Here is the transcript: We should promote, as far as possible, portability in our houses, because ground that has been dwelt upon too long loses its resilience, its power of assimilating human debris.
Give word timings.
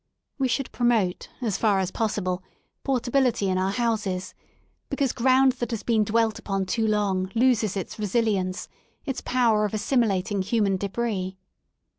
We 0.39 0.47
should 0.47 0.71
promote, 0.71 1.29
as 1.41 1.59
far 1.59 1.77
as 1.77 1.91
possible, 1.91 2.41
portability 2.83 3.49
in 3.51 3.59
our 3.59 3.69
houses, 3.69 4.33
because 4.89 5.13
ground 5.13 5.51
that 5.61 5.69
has 5.69 5.83
been 5.83 6.03
dwelt 6.03 6.39
upon 6.39 6.65
too 6.65 6.87
long 6.87 7.29
loses 7.35 7.77
its 7.77 7.99
resilience, 7.99 8.67
its 9.05 9.21
power 9.21 9.63
of 9.63 9.75
assimilating 9.75 10.41
human 10.41 10.77
debris. 10.77 11.37